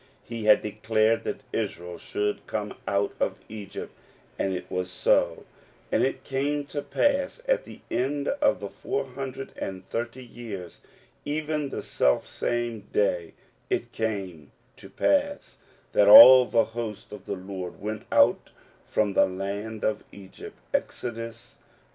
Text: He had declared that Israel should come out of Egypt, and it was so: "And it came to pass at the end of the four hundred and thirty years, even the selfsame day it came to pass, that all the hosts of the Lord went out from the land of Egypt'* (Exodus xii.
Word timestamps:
He 0.23 0.45
had 0.45 0.63
declared 0.63 1.25
that 1.25 1.41
Israel 1.53 1.99
should 1.99 2.47
come 2.47 2.73
out 2.87 3.13
of 3.19 3.39
Egypt, 3.47 3.93
and 4.39 4.51
it 4.51 4.65
was 4.71 4.89
so: 4.89 5.45
"And 5.91 6.01
it 6.03 6.23
came 6.23 6.65
to 6.73 6.81
pass 6.81 7.39
at 7.47 7.65
the 7.65 7.81
end 7.91 8.27
of 8.27 8.59
the 8.61 8.67
four 8.71 9.05
hundred 9.05 9.51
and 9.55 9.85
thirty 9.87 10.25
years, 10.25 10.81
even 11.23 11.69
the 11.69 11.83
selfsame 11.83 12.79
day 12.91 13.35
it 13.69 13.91
came 13.91 14.51
to 14.77 14.89
pass, 14.89 15.57
that 15.93 16.07
all 16.07 16.45
the 16.47 16.65
hosts 16.65 17.11
of 17.11 17.27
the 17.27 17.35
Lord 17.35 17.79
went 17.79 18.05
out 18.11 18.49
from 18.83 19.13
the 19.13 19.27
land 19.27 19.83
of 19.83 20.03
Egypt'* 20.11 20.57
(Exodus 20.73 21.57
xii. 21.59 21.65